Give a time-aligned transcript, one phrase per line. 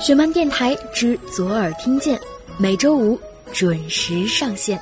[0.00, 2.18] 雪漫电台之左耳听见，
[2.56, 3.18] 每周五
[3.52, 4.80] 准时上线。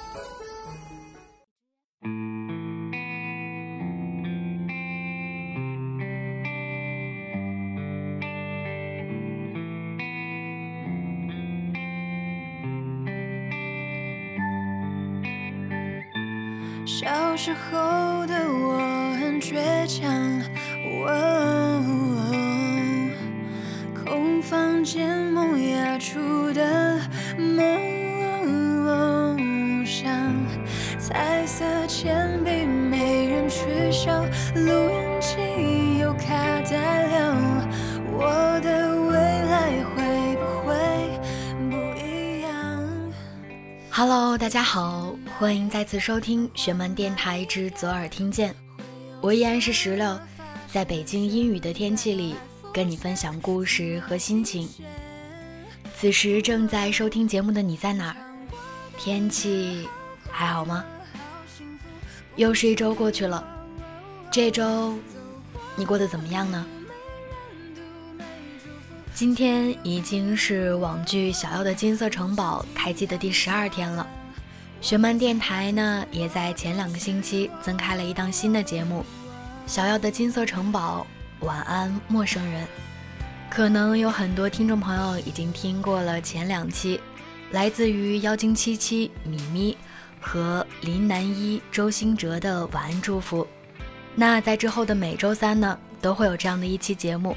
[45.87, 48.53] 次收听玄门电台之左耳听见，
[49.21, 50.19] 我依然是石榴，
[50.73, 52.35] 在北京阴雨的天气里
[52.75, 54.69] 跟你分享故事和心情。
[55.97, 58.17] 此时正在收听节目的你在哪儿？
[58.99, 59.89] 天气
[60.29, 60.85] 还好吗？
[62.35, 63.47] 又是一周过去了，
[64.29, 64.93] 这周
[65.77, 66.67] 你过得怎么样呢？
[69.15, 74.05] 今天已经是网剧《小妖的金色城堡》开机的第十二天了。
[74.81, 79.01] 学漫电台呢，也在前两个星期增开了一档新的节目
[79.67, 81.05] 《小妖的金色城堡》，
[81.47, 82.65] 晚安陌生人。
[83.51, 87.01] 可能有很多听众朋友已经听过了前两期，
[87.51, 89.77] 来自于妖精七七、米咪
[90.21, 93.47] 和林南一、周兴哲的晚安祝福。
[94.15, 97.37] 那在之后的每周三呢，都会有这样的一期节目，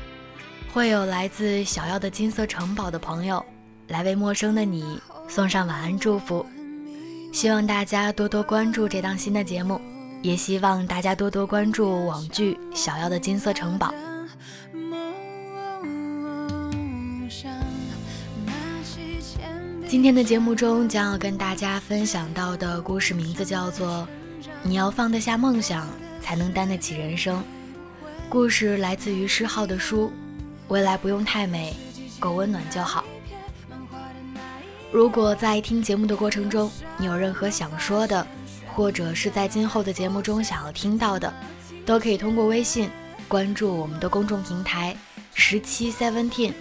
[0.72, 3.44] 会有来自小妖的金色城堡的朋友
[3.88, 6.46] 来为陌生的你送上晚安祝福。
[7.32, 9.80] 希望大家多多关注这档新的节目，
[10.22, 13.88] 也希望大家多多关注网剧《小妖的金色城堡》。
[19.88, 24.08] 今天的节目中将要跟大家分享到的故事名字叫做
[24.64, 25.88] 《你要放得下梦想，
[26.22, 27.40] 才能担得起人生》。
[28.28, 30.08] 故事来自于诗浩的书
[30.68, 31.76] 《未来不用太美，
[32.20, 33.02] 够温暖就好》。
[34.92, 38.26] 如果在听节目的过程中，你有任何想说的，
[38.74, 41.32] 或者是在今后的节目中想要听到的，
[41.86, 42.90] 都可以通过微信
[43.28, 44.98] 关注我们的公众平台
[45.36, 46.54] 十七 seventeen，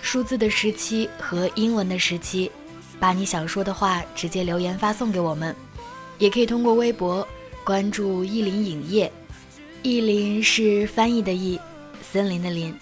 [0.00, 2.50] 数字的十七和英文的十七，
[2.98, 5.54] 把你想说的话直接留言发送给我们，
[6.18, 7.28] 也可以通过微博
[7.62, 9.12] 关注意林影业，
[9.82, 11.60] 意林是翻译的意，
[12.00, 12.74] 森林的林，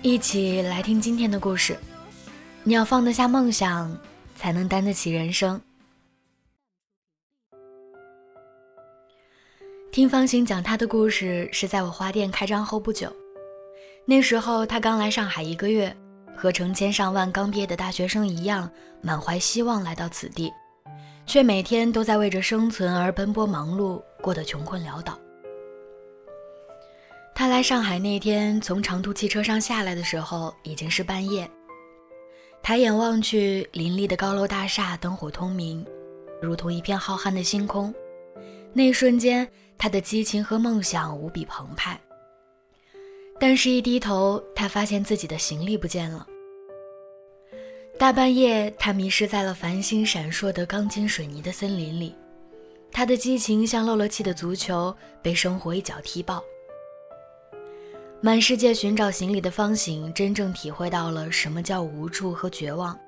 [0.00, 1.78] 一起来听今天的故事。
[2.62, 3.96] 你要放得下梦想，
[4.36, 5.60] 才能担得起人生。
[9.90, 13.10] 听方形讲他的故事，是在我花店开张后不久。
[14.04, 15.94] 那时候他刚来上海一个月，
[16.36, 20.52] 和成千上万刚毕业的大学生一样，满怀希望来到此地，
[21.24, 25.18] 却每天都在为着生存而奔波忙碌，过得穷困潦倒。
[27.34, 31.50] 他来上海那天，从长途汽车上下来的时候，已经是半夜。
[32.62, 35.84] 抬眼望去，林立的高楼大厦灯火通明，
[36.40, 37.92] 如同一片浩瀚的星空。
[38.72, 41.98] 那一瞬间，他的激情和梦想无比澎湃。
[43.40, 46.26] 但是，一低头，他发现自己的行李不见了。
[47.98, 52.14] 大半夜，他迷失在了繁星闪烁的钢筋水泥的森林里，
[52.92, 56.42] 他的激情像漏了气的足球，被生活一脚踢爆。
[58.22, 62.98] 满世界寻找行李的方醒，真正体会到了什么叫无助和绝望，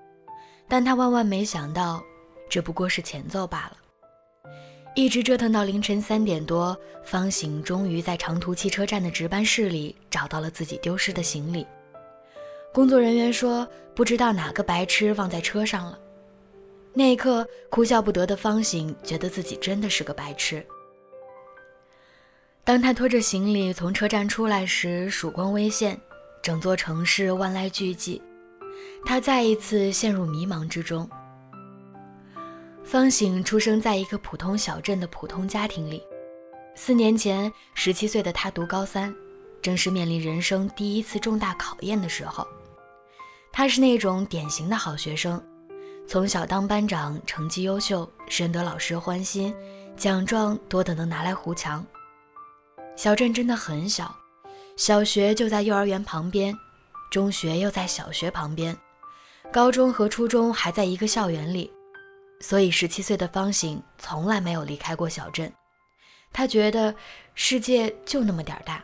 [0.66, 2.02] 但他万万没想到，
[2.48, 4.52] 这不过是前奏罢了。
[4.94, 6.74] 一直折腾到凌晨三点多，
[7.04, 11.66] 方醒终于在长途汽车站的值班室里找到了自己丢失的行李。
[12.72, 15.98] 工作人员说，不知道哪个白痴忘在车上了。
[16.94, 20.64] 那一刻，哭笑不得的方醒觉得自己真的是个白痴。
[22.64, 26.00] 当他拖着行李从车站出来时，曙光微现，
[26.40, 28.20] 整座城市万籁俱寂，
[29.04, 31.08] 他再一次陷入迷茫之中。
[32.84, 36.04] 方醒出生在一个普通小镇的普通家庭里，
[36.76, 39.12] 四年前，十七岁的他读高三，
[39.60, 42.46] 正是面临人生第一次重大考验的时候。
[43.50, 45.42] 他是那种典型的好学生，
[46.06, 49.52] 从小当班长，成绩优秀，深得老师欢心，
[49.96, 51.84] 奖状多得能拿来糊墙。
[52.94, 54.14] 小镇真的很小，
[54.76, 56.56] 小学就在幼儿园旁边，
[57.10, 58.76] 中学又在小学旁边，
[59.52, 61.72] 高中和初中还在一个校园里，
[62.40, 65.52] 所以十七岁的方醒从来没有离开过小镇。
[66.32, 66.94] 他觉得
[67.34, 68.82] 世界就那么点大。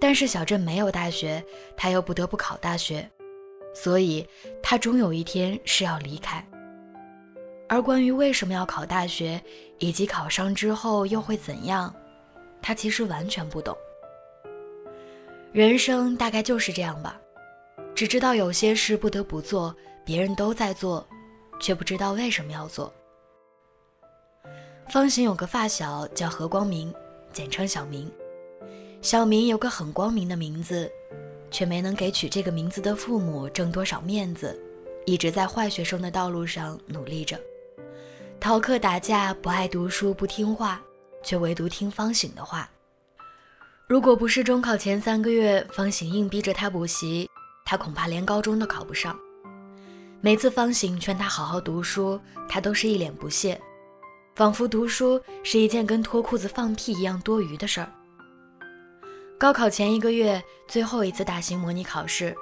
[0.00, 1.44] 但是小镇没有大学，
[1.76, 3.08] 他又不得不考大学，
[3.74, 4.26] 所以
[4.62, 6.44] 他终有一天是要离开。
[7.68, 9.42] 而关于为什么要考大学，
[9.78, 11.94] 以及考上之后又会怎样，
[12.62, 13.76] 他其实完全不懂。
[15.52, 17.20] 人生大概就是这样吧，
[17.94, 19.74] 只知道有些事不得不做，
[20.04, 21.06] 别人都在做，
[21.60, 22.90] 却不知道为什么要做。
[24.88, 26.92] 方形有个发小叫何光明，
[27.32, 28.10] 简称小明。
[29.02, 30.90] 小明有个很光明的名字，
[31.50, 34.58] 却没能给取这个名字的父母挣多少面子，
[35.04, 37.38] 一直在坏学生的道路上努力着，
[38.40, 40.82] 逃课打架，不爱读书，不听话，
[41.22, 42.68] 却唯独听方醒的话。
[43.88, 47.28] 如果不是中考前三个月，方醒硬逼着他补习，
[47.64, 49.18] 他恐怕连高中都考不上。
[50.20, 53.60] 每次方醒劝他好好读书，他都是一脸不屑，
[54.34, 57.92] 仿佛读书是一件跟脱裤子放屁一样多余的事儿。
[59.38, 62.34] 高考前一个月，最后一次大型模拟考试，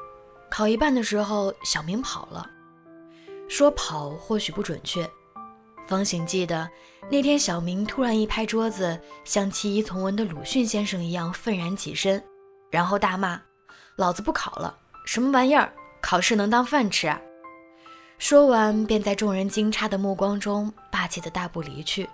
[0.50, 2.46] 考一半的时候，小明跑了。
[3.48, 5.10] 说跑或许不准确，
[5.90, 6.70] 方醒记得
[7.10, 12.22] 那天小明突然一拍桌子，像弃医从文的鲁迅先生一样愤然起身，
[12.70, 13.42] 然后大骂
[13.98, 14.78] ：“老子不考了！
[15.04, 15.72] 什么玩意儿？
[16.00, 17.20] 考试能当饭吃啊！”
[18.18, 22.08] 说完，便在众人惊诧的目光中，霸气的大步离去。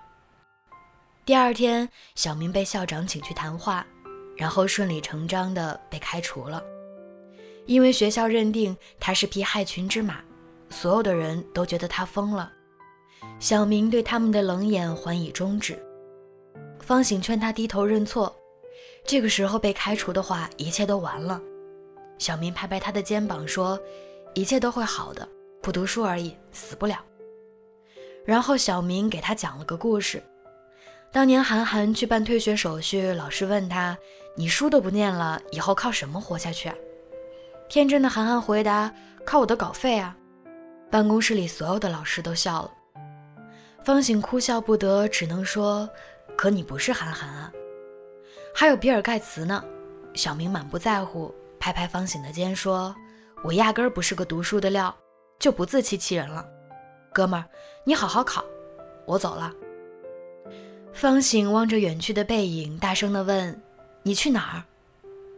[1.26, 3.86] 第二天，小明被校长请去谈话。
[4.38, 6.62] 然后顺理成章的被开除了，
[7.64, 10.16] 因为学校认定他是匹害群之马，
[10.68, 12.52] 所有的人都觉得他疯了。
[13.38, 15.78] 小明对他们的冷眼还以终止。
[16.80, 18.34] 方醒劝他低头认错，
[19.04, 21.40] 这个时候被开除的话，一切都完了。
[22.18, 23.78] 小明拍拍他的肩膀说
[24.34, 25.28] ：“一切都会好的，
[25.60, 26.96] 不读书而已，死不了。”
[28.24, 30.22] 然后小明给他讲了个故事。
[31.12, 33.96] 当年韩寒去办退学手续，老师问他
[34.36, 36.74] ：“你书都不念了，以后靠什么活下去？”啊？”
[37.68, 38.92] 天真的韩寒回答
[39.26, 40.16] ：“靠我的稿费啊！”
[40.90, 42.70] 办公室里所有的老师都笑了，
[43.86, 45.88] 方醒哭笑不得，只能说
[46.36, 47.52] ：“可你不是韩寒啊。”
[48.52, 49.64] 还有比尔盖茨呢。
[50.12, 52.92] 小明满不在乎，拍拍方醒的肩说
[53.44, 54.92] ：“我压根儿不是个读书的料，
[55.38, 56.44] 就不自欺欺人了。
[57.12, 57.46] 哥们儿，
[57.84, 58.44] 你好好考，
[59.06, 59.54] 我走了。”
[60.92, 63.62] 方醒望着远去的背影，大声地问
[64.02, 64.64] ：“你去哪儿？”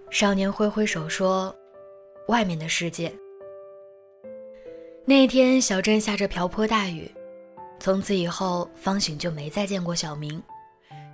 [0.08, 1.54] 少年挥挥手说
[2.28, 3.12] ：“外面的世界。”
[5.04, 7.12] 那天，小镇下着瓢泼大雨。
[7.80, 10.42] 从此以后，方醒就没再见过小明，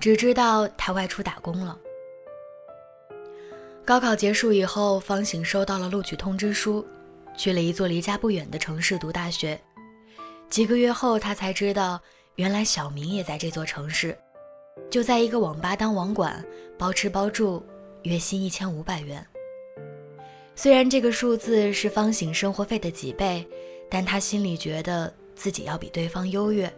[0.00, 1.78] 只知道他外出打工了。
[3.84, 6.87] 高考结束以后，方醒收到了录取通知书，
[7.37, 9.61] 去了一座离家不远的城市读大学。
[10.49, 12.00] 几个月后，他才知道，
[12.37, 14.16] 原来小明也在这座城市。
[14.90, 16.43] 就在一个网吧当网管，
[16.78, 17.62] 包吃包住，
[18.05, 19.25] 月薪一千五百元。
[20.56, 23.46] 虽然这个数字是方醒生活费的几倍，
[23.90, 26.73] 但他心里觉得自己要比对方优越。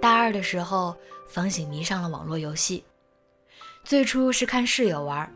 [0.00, 0.96] 大二的时候，
[1.28, 2.82] 方醒迷上了网络游戏，
[3.84, 5.30] 最初是看室友玩，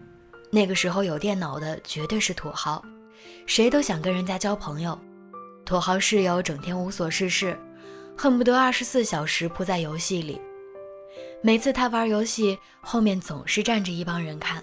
[0.50, 2.82] 那个时候有电脑的绝对是土豪，
[3.46, 4.98] 谁都想跟人家交朋友。
[5.64, 7.58] 土豪室友整天无所事事，
[8.16, 10.40] 恨不得二十四小时扑在游戏里。
[11.42, 14.62] 每次他玩游戏，后面总是站着一帮人看。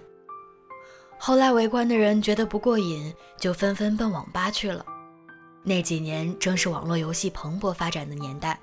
[1.19, 4.83] 后来围观的人觉得不过瘾，就纷纷奔网吧去了。
[5.63, 8.59] 那几年正是网络游戏蓬勃发展的年代，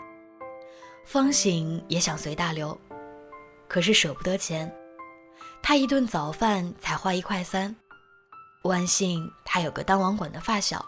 [1.05, 2.79] 方醒也想随大流，
[3.69, 4.73] 可是舍不得钱，
[5.63, 7.75] 他一顿早饭才花一块三。
[8.65, 10.85] 万幸他有个当网管的发小。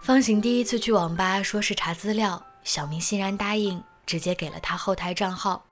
[0.00, 3.82] 方醒第一次去网吧，说是查资料，小明欣然答应。
[4.06, 5.64] 直接给了他后台账号，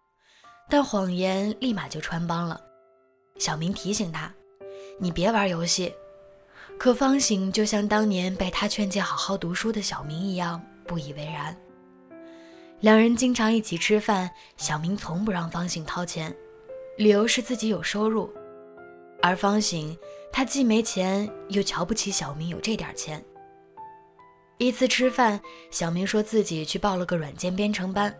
[0.70, 2.60] 但谎言立马就穿帮了。
[3.36, 4.32] 小明提醒他
[5.00, 5.92] ：“你别玩游戏。”
[6.78, 11.54] 可方醒就像当年被他劝诫好好读书的小明一样，不以为然。
[12.80, 16.32] 两人经常一起吃饭，小明从不让方醒掏钱，
[16.96, 18.32] 理由是自己有收入，
[19.20, 19.98] 而方醒
[20.32, 23.22] 他既没钱，又瞧不起小明有这点钱。
[24.58, 25.40] 一次吃饭，
[25.72, 28.16] 小明说自己去报了个软件编程班。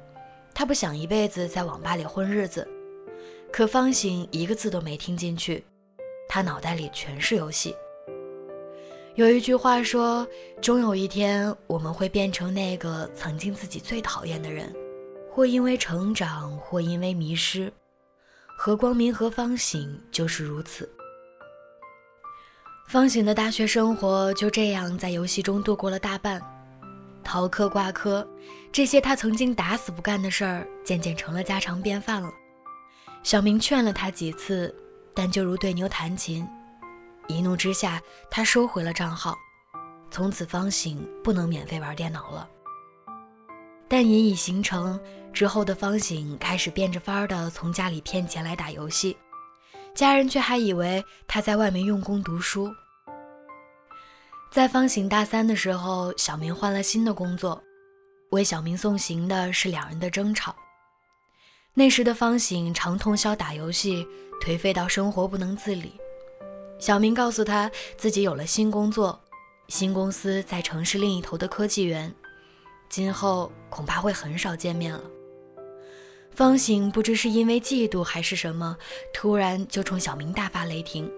[0.53, 2.67] 他不想一辈子在网吧里混日子，
[3.53, 5.65] 可方醒一个字都没听进去，
[6.29, 7.73] 他脑袋里全是游戏。
[9.19, 10.25] 有一句话说
[10.63, 14.73] ：“终有一天，我们会变成那个曾经自己最讨厌的人，
[15.29, 17.73] 或因为成长，或因为迷失。”
[18.57, 20.89] 何光明和方醒就是如此。
[22.87, 26.41] 方醒的大学生活就这样在游戏中度过了大半。
[27.25, 28.25] 逃课挂科，
[28.71, 32.33] 这些他曾经打死不干的事儿，渐渐成了家常便饭了。
[33.25, 34.73] 小明劝了他几次，
[35.13, 36.47] 但就如对牛弹琴。
[37.29, 39.37] 一怒之下，他收回了账号，
[40.11, 42.49] 从此方醒不能免费玩电脑了。
[43.87, 44.99] 但瘾已形成
[45.33, 49.17] 之后的方醒开始变着法儿的从家里骗钱来打游戏，
[49.95, 52.71] 家人却还以为他在外面用功读书。
[54.51, 57.63] 在方醒大三的时候，小明换了新的工作，
[58.31, 60.57] 为小明送行的是两人的争吵。
[61.75, 64.07] 那时的方醒常通宵打游戏，
[64.43, 65.93] 颓废到生活不能自理。
[66.79, 69.21] 小明告诉他自己有了新工作，
[69.69, 72.13] 新公司在城市另一头的科技园，
[72.89, 75.03] 今后恐怕会很少见面了。
[76.31, 78.77] 方醒不知是因为嫉妒还是什么，
[79.13, 81.11] 突然就冲小明大发雷霆。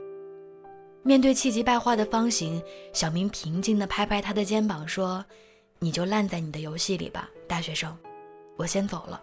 [1.02, 2.62] 面对气急败坏的方醒，
[2.94, 5.22] 小明平静地拍拍他的肩膀说
[5.78, 7.94] ：“你就烂在你的游戏里吧，大学生，
[8.56, 9.22] 我先走了。”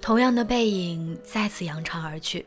[0.00, 2.46] 同样的背影再次扬长而去。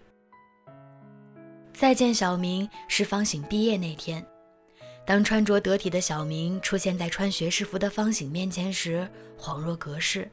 [1.82, 4.24] 再见，小明是方醒毕业那天。
[5.04, 10.30] 当穿着得体的小明出现在穿学士服的方醒面前时，恍若隔世。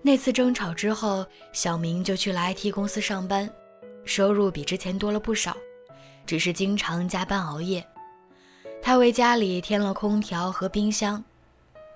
[0.00, 3.46] 那次争吵之后，小明就去了 IT 公司上班，
[4.06, 5.54] 收入比之前多了不少，
[6.24, 7.86] 只是经常加班熬夜。
[8.80, 11.22] 他为家里添了空调和冰箱。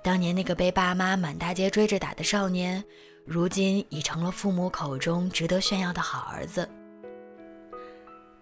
[0.02, 2.84] 当年那个被爸妈满大街追着打的少年，
[3.24, 6.68] 如今已成了父母口中值得炫耀的好儿子。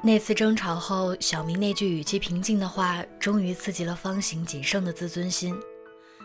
[0.03, 5.55] 那次争吵后，小明那句语气平静的话，终于刺激了方醒仅剩的自尊心。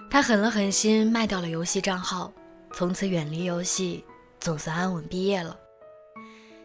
[0.10, 2.32] 他狠了狠心，卖掉了游戏账号，
[2.74, 4.05] 从此远离游戏，
[4.39, 5.58] 总算安稳毕业了。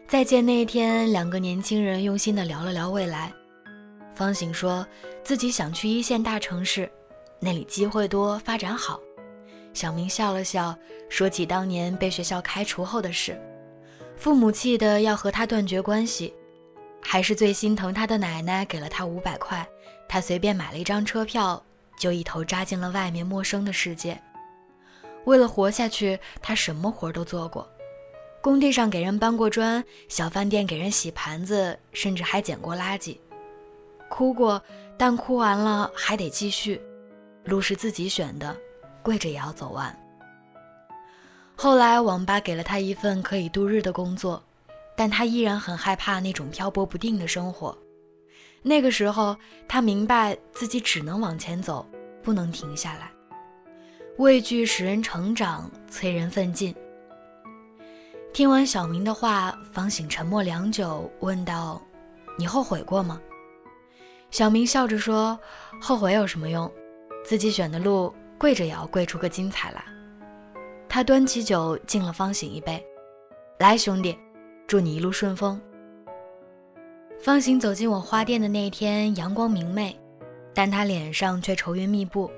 [0.07, 3.31] 再见那天，两个年轻人用心地聊了聊未来。
[4.15, 4.87] 方醒说
[5.21, 6.89] 自己想去一线大城市，
[7.41, 9.01] 那里机会多，发展好。
[9.73, 10.73] 小明笑了笑，
[11.09, 13.37] 说起当年被学校开除后的事，
[14.15, 16.33] 父母气得要和他断绝关系。
[17.01, 19.67] 还是最心疼他的奶奶给了他五百块，
[20.07, 21.61] 他随便买了一张车票，
[21.97, 24.19] 就一头扎进了外面陌生的世界。
[25.25, 27.69] 为了活下去，他什么活都做过，
[28.41, 33.17] 工地上给人搬过砖，小饭店给人洗盘子，甚至还捡过垃圾。
[34.09, 34.61] 哭过，
[34.97, 36.81] 但哭完了还得继续，
[37.43, 38.55] 路是自己选的，
[39.03, 39.95] 跪着也要走完。
[41.55, 44.41] 后来网吧给了他一份可以度日的工作。
[45.01, 47.75] 但他依然很害怕那种漂泊不定的生活。
[48.61, 49.35] 那个时候，
[49.67, 51.83] 他明白自己只能往前走，
[52.21, 53.11] 不能停下来。
[54.19, 56.75] 畏惧使人成长，催人奋进。
[58.31, 61.81] 听完小明的话，方醒沉默良久，问道
[62.37, 63.19] ：“你后悔过吗？”
[64.29, 65.39] 小明笑着说
[65.81, 66.71] ：“后悔有什么用？
[67.25, 69.83] 自己选的路，跪着也要跪出个精彩来。”
[70.87, 72.85] 他端起酒敬了方醒一杯
[73.57, 74.15] ：“来，兄弟。”
[74.71, 75.59] 祝你一路顺风。
[77.19, 79.99] 方行走进我花店的那天，阳光明媚，
[80.53, 82.31] 但他脸上却愁云密布。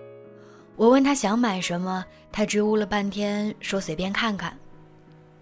[0.76, 4.58] 我问他想买什么，他支吾了半天，说随便看看。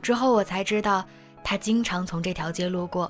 [0.02, 1.06] 之后我才知道，
[1.46, 3.10] 他经常从这条街路过，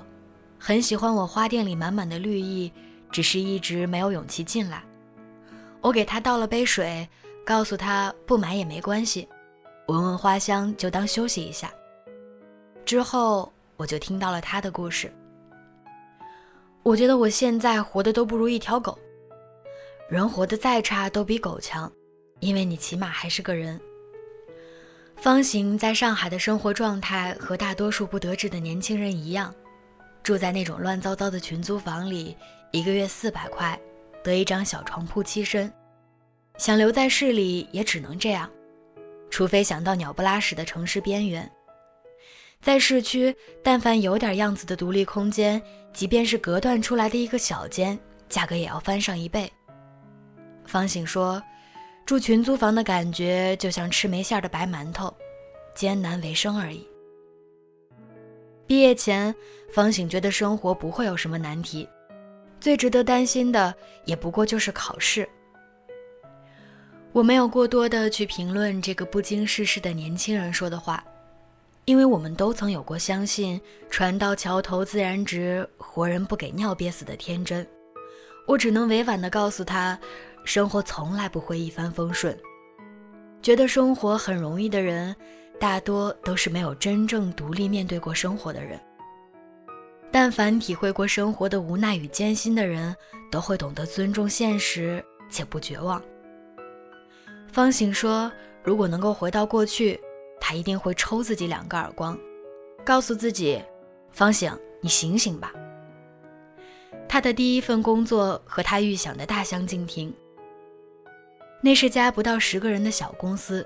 [0.59, 2.71] 很喜欢我花店里满满的绿意，
[3.09, 4.83] 只是一直没有勇气进来。
[5.81, 7.09] 我给他倒了杯水，
[7.43, 9.27] 告诉他不买也没关系，
[9.87, 11.73] 闻闻花香就当休息一下。
[12.85, 13.51] 之后。
[13.81, 15.11] 我就听到了他的故事。
[16.83, 18.97] 我觉得我现在活的都不如一条狗。
[20.07, 21.91] 人活得再差都比狗强，
[22.41, 23.79] 因为你起码还是个人。
[25.15, 29.51] 方形在上海的生活状态和大多数不得志的年轻人一样，
[30.21, 32.37] 住在那种乱糟糟的群租房里，
[32.71, 33.79] 一个月四百块，
[34.23, 35.73] 得一张小床铺栖身。
[36.57, 38.47] 想留在市里也只能这样，
[39.31, 41.51] 除非想到鸟不拉屎的城市边缘。
[42.61, 45.59] 在市区，但凡有点样子的独立空间，
[45.93, 47.97] 即便是隔断出来的一个小间，
[48.29, 49.51] 价格也要翻上一倍。
[50.67, 51.41] 方醒说，
[52.05, 55.11] 住群租房的感觉就像吃没馅的白馒头，
[55.73, 56.87] 艰难为生而已。
[58.67, 59.33] 毕业前，
[59.73, 61.89] 方醒觉得生活不会有什么难题，
[62.59, 63.73] 最值得担心的
[64.05, 65.27] 也不过就是考试。
[67.11, 71.03] 我没有过多的去评论这个不经世事的年轻人说的话。
[71.85, 73.59] 因为我们都曾有过相信
[73.89, 77.67] “船到桥头自然直，活人不给尿憋死”的天真，
[78.45, 79.99] 我只能委婉地告诉他，
[80.45, 82.37] 生活从来不会一帆风顺。
[83.41, 85.15] 觉得生活很容易的人，
[85.59, 88.79] 大多都是没有真正独立面对过生活的人。
[90.11, 92.95] 但凡体会过生活的无奈与艰辛的人，
[93.31, 95.99] 都会懂得尊重现实且不绝望。
[97.51, 98.31] 方醒说
[98.63, 99.99] ：“如果能够回到过去。”
[100.41, 102.19] 他一定会抽自己两个耳光，
[102.83, 103.61] 告诉自己
[104.11, 105.53] ：“方醒，你醒醒吧！”
[107.07, 110.13] 他的第一份工作和他预想的大相径庭。
[111.61, 113.65] 那是家不到十个人的小公司，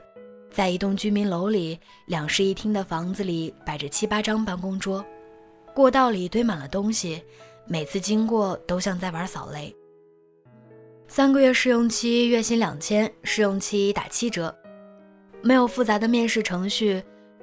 [0.51, 5.03] 在一栋居民楼里，两室一厅的房子里摆着七八张办公桌，
[5.73, 7.23] 过道里堆满了东西，
[7.67, 9.73] 每次经过都像在玩扫雷。
[11.07, 14.53] 三个月试用期，月薪两千，试用期打七折，
[15.45, 16.99] 没有复杂的面试程序，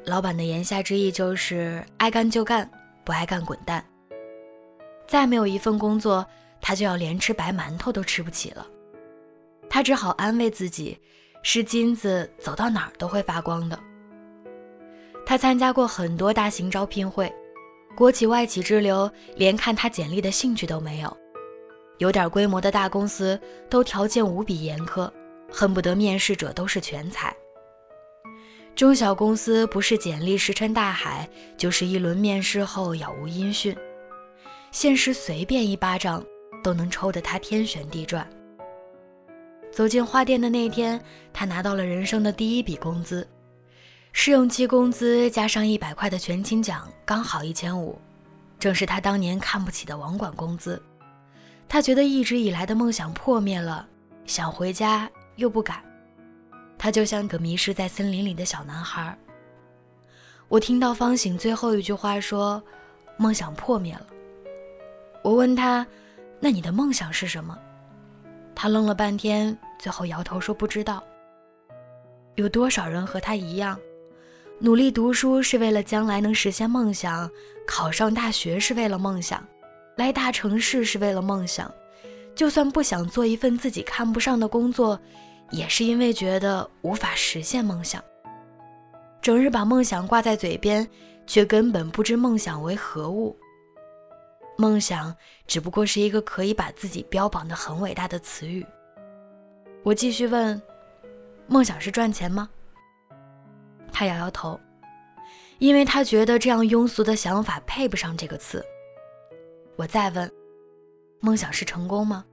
[0.06, 2.68] 老板的言下之意就是爱干就干，
[3.04, 3.84] 不爱干滚蛋。
[5.06, 6.26] 再没有一份工作，
[6.60, 8.66] 他就要连吃白馒头都吃不起了。
[9.70, 10.98] 他只好安慰自己，
[11.44, 13.78] 是金子走到哪儿都会发光的。
[15.24, 17.32] 他参加过很多大型招聘会，
[17.94, 21.16] 国企外企之流连看他简历的兴趣都没有。
[21.98, 23.40] 有点规模的大公司
[23.70, 25.08] 都条件无比严苛，
[25.48, 27.32] 恨不得面试者都是全才。
[28.74, 33.76] 中小公司不是简历石沉大海，就是一轮面试后杳无音讯。
[34.70, 36.24] 现实随便一巴掌
[36.64, 38.26] 都能抽得他天旋地转。
[39.70, 41.00] 走进花店的那天，
[41.32, 43.28] 他拿到了人生的第一笔工资，
[44.12, 47.98] 试用期工资加上一百块的全勤奖，刚好一千五，
[48.58, 50.82] 正是他当年看不起的网管工资。
[51.68, 53.86] 他觉得一直以来的梦想破灭了，
[54.26, 55.82] 想回家又不敢。
[56.82, 59.16] 他就像个迷失在森林里的小男孩。
[60.48, 62.60] 我听到方醒最后一句话说
[63.16, 64.06] ：“梦想破灭了。”
[65.22, 65.86] 我问他
[66.42, 67.56] ：“那你的梦想是什么？”
[68.52, 71.00] 他愣了半天，最后摇头说：“不知道。”
[72.34, 73.78] 有多少人和他一样，
[74.58, 77.30] 努力读书是为了将来能实现梦想，
[77.64, 79.40] 考上大学是为了梦想。
[79.94, 81.72] 来大城市是为了梦想，
[82.34, 84.98] 就算不想做一份自己看不上的工作，
[85.52, 88.02] 也是因为觉得无法实现梦想。
[89.20, 90.88] 整日把梦想挂在嘴边，
[91.26, 93.36] 却根本不知梦想为何物。
[94.58, 95.14] 梦想
[95.46, 98.66] 只不过是一个可以把自己标榜的很伟大的词语。
[99.82, 100.60] 我继续问：
[101.46, 102.48] 梦想是赚钱吗？
[103.92, 104.58] 他摇摇头，
[105.58, 108.64] 因为他觉得这样庸俗的想法配不上这个词。
[109.76, 110.30] 我再问：
[111.20, 112.24] 梦想是成功吗？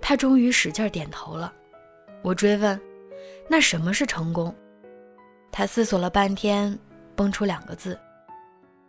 [0.00, 1.52] 他终于使劲点头了。
[2.22, 2.80] 我追问：
[3.48, 4.54] 那什么是成功？
[5.50, 6.78] 他思索了半天，
[7.16, 7.98] 蹦出两个字：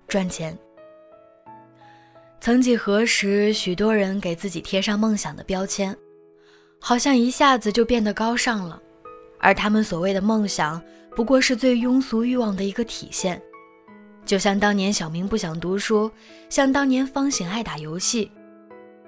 [0.08, 0.58] 赚钱。
[2.42, 5.96] 曾几何时，许多人给自己贴上梦想的标签，
[6.80, 8.82] 好像一下子就变得高尚了，
[9.40, 10.82] 而他们所谓的梦想，
[11.16, 13.42] 不过是最庸俗欲望的一个体现。
[14.26, 16.10] 就像当年小明不想读书，
[16.50, 18.32] 像当年方醒爱打游戏，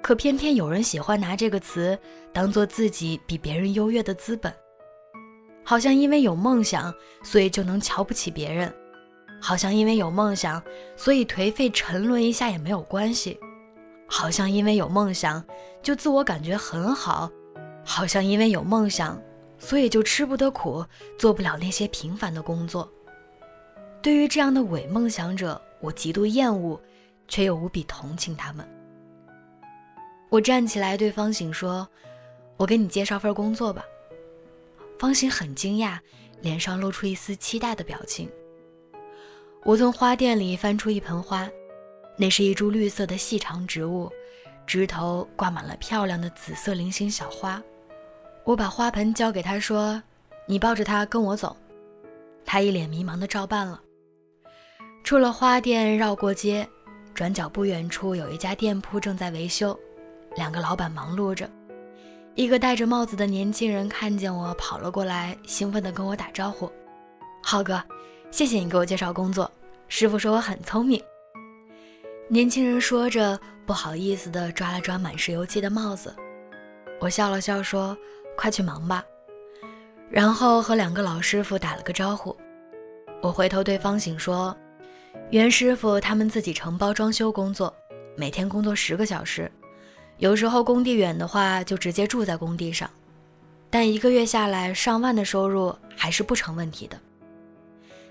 [0.01, 1.97] 可偏偏有人喜欢拿这个词
[2.33, 4.53] 当做自己比别人优越的资本。
[5.63, 8.69] 好像因为有梦想，所以就能瞧不起别人；
[9.39, 10.61] 好像因为有梦想，
[10.95, 13.37] 所以颓废沉沦一下也没有关系；
[14.07, 15.43] 好像因为有梦想，
[15.83, 17.29] 就自我感觉很好；
[17.85, 19.21] 好像因为有梦想，
[19.59, 20.83] 所以就吃不得苦，
[21.17, 22.91] 做不了那些平凡的工作。
[24.01, 26.81] 对于这样的伪梦想者，我极度厌恶，
[27.27, 28.67] 却又无比同情他们。
[30.31, 31.85] 我站起来对方醒说
[32.55, 33.83] ：“我给你介绍份工作吧。”
[34.97, 35.99] 方醒很惊讶，
[36.39, 38.29] 脸上露出一丝期待的表情。
[39.63, 41.49] 我从花店里翻出一盆花，
[42.15, 44.09] 那是一株绿色的细长植物，
[44.65, 47.61] 枝头挂满了漂亮的紫色菱形小花。
[48.45, 50.01] 我把花盆交给他说
[50.47, 51.57] ：“你抱着它跟我走。”
[52.45, 53.81] 他一脸迷茫的照办了。
[55.03, 56.65] 出了花店，绕过街，
[57.13, 59.77] 转角不远处有一家店铺正在维修，
[60.35, 61.49] 两个老板忙碌着。
[62.35, 66.71] 一个戴着帽子的年轻人看见我跑了过来，兴奋地跟我打招呼
[67.43, 67.83] ：“浩哥，
[68.31, 69.51] 谢谢你给我介绍工作。
[69.87, 71.01] 师傅说我很聪明。”
[72.29, 76.15] 年轻人说着，不好意思地抓了抓满是油漆的帽子。
[77.01, 77.97] 我笑了笑说
[78.37, 79.03] ：“快去忙吧。”
[80.09, 82.35] 然后和两个老师傅打了个招呼。
[83.21, 84.55] 我回头对方醒说。
[85.29, 87.73] 袁师傅他们自己承包装修工作，
[88.15, 89.51] 每天工作十个小时，
[90.21, 92.87] 有时候工地远的话就直接住在工地上，
[93.71, 96.95] 但一个月下来上万的收入还是不成问题的。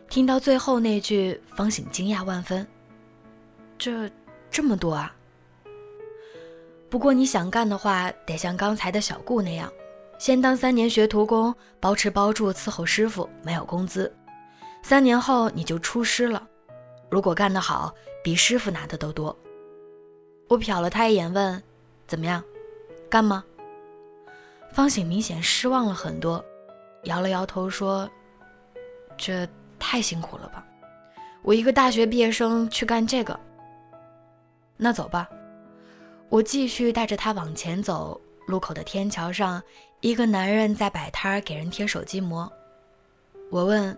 [0.09, 2.67] 听到最后那句，方醒惊讶万分，
[3.79, 4.11] 这
[4.51, 5.15] 这么多啊！
[6.89, 9.73] 不过你想干的话，得像刚才的小顾那样，
[10.19, 14.13] 先当三年学徒工，包吃包住伺候师傅，没有工资，
[14.83, 16.45] 三年后你就出师了。
[17.09, 17.95] 如果干得好，
[18.25, 19.39] 比师傅拿的都多。
[20.49, 21.63] 我瞟了他一眼，问
[22.11, 22.43] ：“怎么样，
[23.09, 23.45] 干吗？”
[24.75, 26.45] 方醒明显失望了很多，
[27.05, 28.11] 摇了摇头说
[29.17, 30.67] ：“这太辛苦了吧，
[31.43, 33.39] 我一个大学毕业生去干这个。”
[34.77, 35.29] 那走吧。
[36.29, 39.63] 我继续带着他往前走，路口的天桥上，
[40.01, 42.51] 一个男人在摆摊给人贴手机膜。
[43.51, 43.97] 我问：“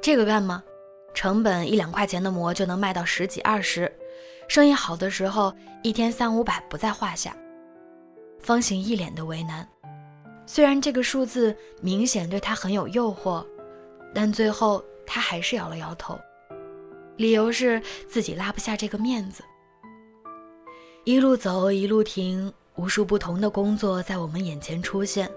[0.00, 0.62] 这个干吗？
[1.14, 3.92] 成本一两块钱的膜就能卖到十几二十，
[4.48, 7.36] 生意好的时候一天三五百不在话下。”
[8.40, 9.66] 方形一脸的为难。
[10.46, 13.44] 虽然这个数字明显对他很有诱惑，
[14.14, 16.18] 但最后他还是摇了摇头，
[17.16, 19.42] 理由是自己拉不下这个面子。
[21.04, 25.30] 一路走，一路停，无数不同的工作在我们眼前出现。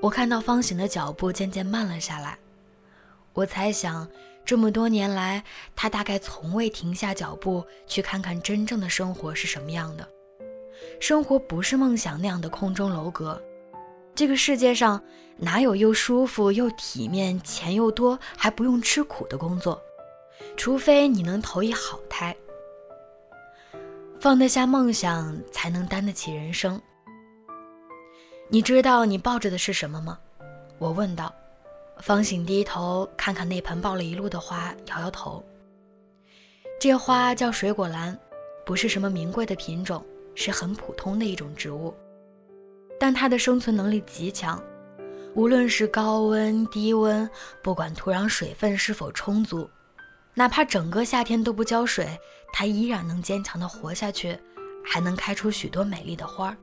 [0.00, 2.36] 我看到方醒的脚步渐渐慢了下来。
[3.32, 4.08] 我猜想，
[4.44, 5.42] 这么多年来，
[5.74, 10.06] 他大概从未停下脚步去看看真正的生活是什么样的。
[11.00, 13.40] 生活不是梦想那样的空中楼阁。
[14.14, 15.02] 这个世界上
[15.36, 19.80] 哪有又舒服又体面、钱又多还不用吃苦的工作？
[20.56, 22.36] 除非你能投一好胎。
[24.20, 26.80] 放得下梦想，才能担得起人生。
[28.48, 30.18] 你知道你抱着的是什么吗？
[30.78, 31.34] 我问道。
[32.00, 35.42] 方醒低头看看那盆抱了一路的花，摇摇头。
[36.80, 38.18] 这花叫水果兰，
[38.66, 40.04] 不是什么名贵的品种，
[40.34, 41.94] 是很普通的一种植物。
[42.98, 44.62] 但它的生存能力极强，
[45.34, 47.28] 无论是高温低温，
[47.62, 49.68] 不管土壤水分是否充足。
[50.34, 52.18] 哪怕整个夏天都不浇水，
[52.52, 54.36] 它依然能坚强地活下去，
[54.84, 56.56] 还能开出许多美丽的花儿。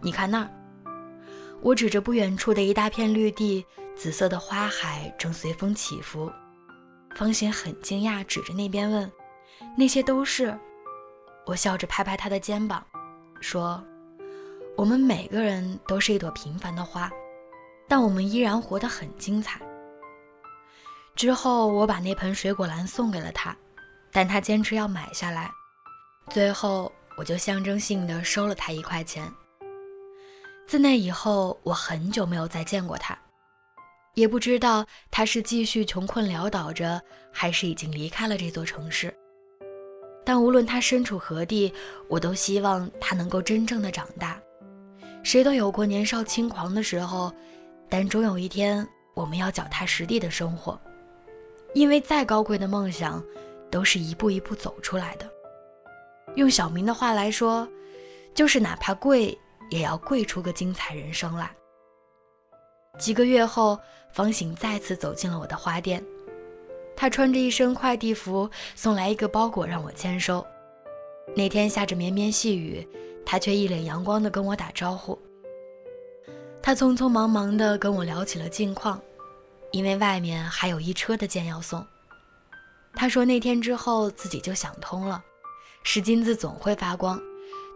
[0.00, 0.50] 你看那儿，
[1.60, 3.64] 我指着不远处的一大片绿地，
[3.98, 6.30] 紫色的花海正随风起伏。
[7.16, 9.10] 方贤很惊讶，指着那边问
[9.76, 10.56] ：“那些都是？”
[11.44, 12.86] 我笑着拍拍他的肩膀，
[13.40, 13.82] 说
[14.76, 17.10] ：“我们每个人都是一朵平凡的花，
[17.88, 19.60] 但我们依然活得很精彩。”
[21.16, 23.56] 之后，我把那盆水果篮送给了他，
[24.12, 25.50] 但他坚持要买下来。
[26.30, 29.28] 最后，我就象征性的收了他一块钱。
[30.68, 33.18] 自那以后，我很久没有再见过他，
[34.14, 37.00] 也不知道他是继续穷困潦倒着，
[37.32, 39.14] 还是已经离开了这座城市。
[40.24, 41.72] 但无论他身处何地，
[42.08, 44.40] 我都希望他能够真正的长大。
[45.22, 47.32] 谁都有过年少轻狂的时候，
[47.88, 50.78] 但终有一天，我们要脚踏实地的生活。
[51.74, 53.22] 因为再高贵的梦想，
[53.70, 55.30] 都是一步一步走出来的。
[56.34, 57.68] 用小明的话来说，
[58.34, 59.36] 就是哪怕贵，
[59.70, 61.50] 也要贵出个精彩人生来。
[62.96, 63.78] 几个月后，
[64.12, 66.04] 方醒再次走进了我的花店，
[66.96, 70.44] 他穿着一身快递服，送来一个包裹让我签收。
[71.36, 72.86] 那天下着绵绵细雨，
[73.26, 75.18] 他却一脸阳光地跟我打招呼。
[76.62, 79.00] 他匆匆忙忙地跟我聊起了近况。
[79.70, 81.86] 因为外面还有一车的件要送，
[82.94, 85.22] 他说那天之后自己就想通了，
[85.82, 87.20] 是金子总会发光，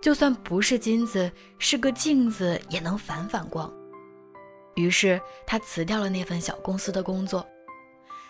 [0.00, 3.70] 就算不是金子，是个镜子也能反反光。
[4.74, 7.46] 于是他辞掉了那份小公司的工作，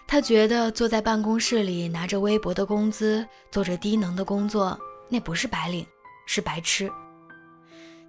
[0.07, 4.79] 他觉得坐在办公室里拿着微薄的工资，做着低能的工作，
[5.09, 5.87] 那不是白领，
[6.27, 6.91] 是白痴。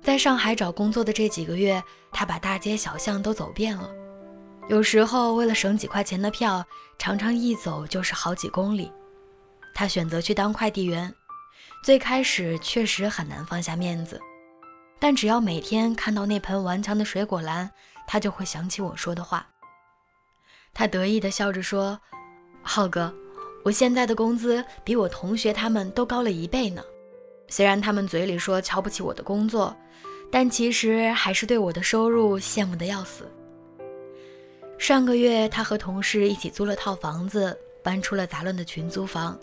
[0.02, 3.90] 在上海找工作的这几个月，他把大街小巷都走遍了。
[4.70, 6.66] 有时候为了省几块钱的票，
[6.98, 8.92] 常常一走就是好几公里。
[9.74, 11.14] 他选择去当快递员，
[11.84, 14.20] 最开始确实很难放下面子，
[15.00, 17.72] 但只要每天看到那盆顽强的水果篮，
[18.08, 19.48] 他就会想起我说的话。
[20.74, 22.00] 他得意地笑着说
[22.64, 23.14] ：“浩哥，
[23.64, 26.84] 我现在的工资比我同学他们都高了一倍呢。
[27.48, 29.76] 虽然他们嘴里说瞧不起我的工作，
[30.32, 33.30] 但其实还是对我的收入羡慕的要死。”
[34.80, 39.40] 上个月，他和同事一起租了套房子，搬出了杂乱的群租房。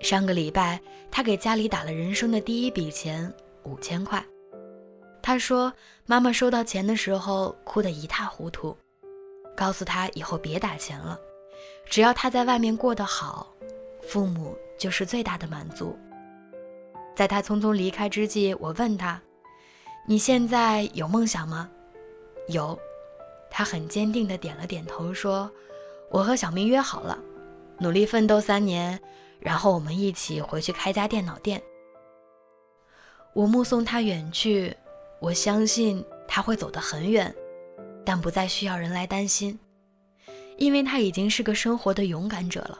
[0.00, 3.32] 上个礼拜，他给家里打了人生的第一笔钱，
[3.64, 4.24] 五千块。
[5.22, 5.72] 他说，
[6.04, 8.76] 妈妈收到钱的时候哭得一塌糊涂，
[9.56, 11.18] 告诉他以后别打钱了，
[11.86, 13.54] 只要他在外面过得好，
[14.02, 15.96] 父母就是最大的满足。
[17.14, 19.20] 在他匆匆离开之际，我问他
[20.08, 21.70] ：“你现在有梦想吗？”
[22.48, 22.78] 有。
[23.54, 25.48] 他很坚定地点了点头，说
[26.10, 27.18] ：“我和小明约好了，
[27.78, 28.98] 努力奋斗三年，
[29.38, 31.62] 然后我们一起回去开家电脑店。”
[33.34, 34.74] 我目送他远去，
[35.22, 37.32] 我相信他会走得很远，
[38.04, 39.56] 但不再需要人来担心，
[40.58, 42.76] 因为他已经是个生活的勇敢者了。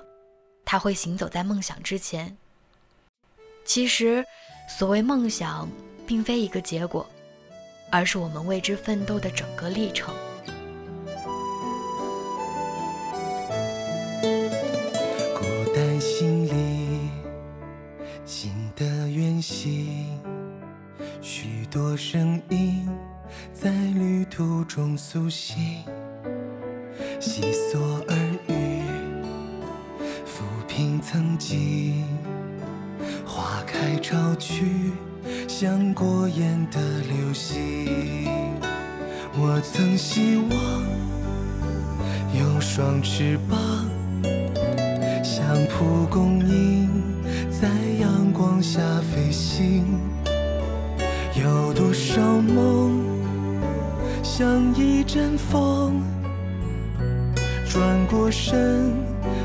[0.65, 2.37] 他会行走在梦想之前。
[3.65, 4.25] 其实，
[4.69, 5.69] 所谓梦想，
[6.05, 7.07] 并非一个结果，
[7.91, 10.13] 而是我们为之奋斗的整个历程。
[16.01, 17.09] 心里，
[18.27, 20.02] 新的元行，
[21.73, 22.87] 多声音
[23.55, 25.79] 在旅途中苏醒，
[27.19, 28.83] 细索耳语，
[30.27, 32.05] 抚平曾经。
[33.25, 34.93] 花开潮去，
[35.49, 38.29] 像过眼的流星。
[39.39, 40.51] 我曾希望
[42.39, 43.59] 有双翅膀，
[45.25, 46.87] 像蒲公英
[47.51, 47.67] 在
[47.99, 49.87] 阳光下飞行。
[51.43, 53.03] 有多少梦
[54.23, 56.01] 像一阵风，
[57.69, 58.95] 转过身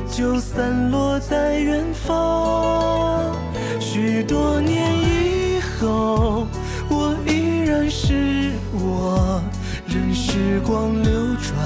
[0.07, 3.36] 就散落在远方。
[3.79, 6.45] 许多年以后，
[6.88, 9.41] 我依然是我。
[9.88, 11.57] 任时光流转，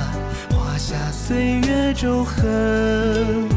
[0.55, 3.50] 画下岁月皱痕。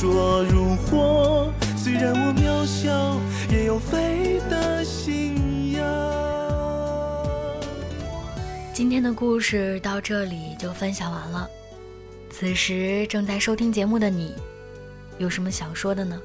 [0.00, 1.52] 说如火。
[1.76, 5.84] 虽然我渺小，也有飞的信仰。
[8.72, 11.46] 今天的故事到这里就分享完了。
[12.30, 14.34] 此时正在收听节目的你，
[15.18, 16.18] 有什么想说的呢？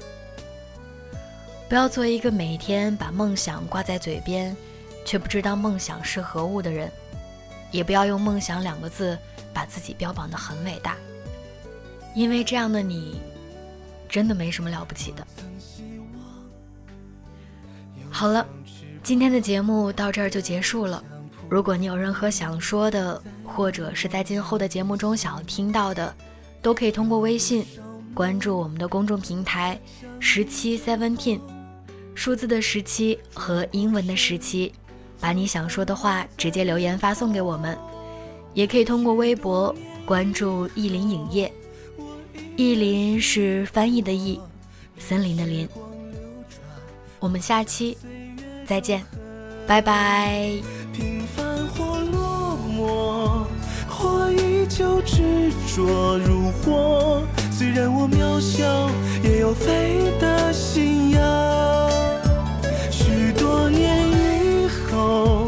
[1.68, 4.56] 不要做一个每天把梦想挂在嘴边，
[5.04, 6.90] 却不知道梦想是何物的人，
[7.70, 9.18] 也不要用“梦想”两个字
[9.52, 10.96] 把自己标榜的很伟大，
[12.14, 13.20] 因为这样的你，
[14.08, 15.26] 真的没什么了不起的。
[18.10, 18.46] 好了，
[19.02, 21.02] 今天的节目到这儿就结束了。
[21.48, 26.14] 如果你有任何想说的，或者是在今后的节目中想要听到的，
[26.62, 27.64] 都可以通过微信
[28.14, 29.78] 关注我们的公众平台
[30.18, 31.40] 十七 seventeen。
[32.14, 34.72] 数字的十七和英文的十七，
[35.20, 37.76] 把你想说的话直接留言发送给我们，
[38.54, 39.74] 也可以通过微博
[40.06, 41.52] 关注意林影业。
[42.56, 44.40] 意林是翻译的译，
[44.98, 45.68] 森林的林。
[47.20, 47.98] 我们下期
[48.64, 49.04] 再见，
[49.66, 50.52] 拜拜。
[50.92, 53.44] 平凡或落寞，
[53.88, 57.22] 或依旧执着如火。
[57.52, 58.90] 虽然我渺小，
[59.22, 61.46] 也有飞的信仰。
[63.38, 65.45] 多年以后，